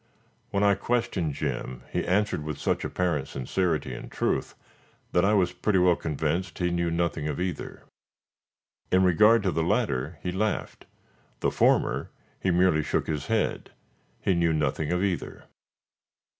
When 0.49 0.63
I 0.63 0.73
questioned 0.73 1.35
Jim, 1.35 1.83
he 1.91 2.07
answered 2.07 2.43
with 2.43 2.57
such 2.57 2.83
apparent 2.83 3.27
sincerity 3.27 3.93
and 3.93 4.11
truth, 4.11 4.55
that 5.11 5.23
I 5.23 5.35
was 5.35 5.53
pretty 5.53 5.77
well 5.77 5.95
convinced 5.95 6.57
he 6.57 6.71
knew 6.71 6.89
nothing 6.89 7.27
of 7.27 7.39
either. 7.39 7.83
In 8.91 9.03
regard 9.03 9.43
to 9.43 9.51
the 9.51 9.61
latter 9.61 10.17
he 10.23 10.31
laughed; 10.31 10.87
the 11.41 11.51
former 11.51 12.09
he 12.39 12.49
merely 12.49 12.81
shook 12.81 13.05
his 13.05 13.27
head; 13.27 13.73
he 14.19 14.33
knew 14.33 14.53
nothing 14.53 14.91
of 14.91 15.03
either. 15.03 15.43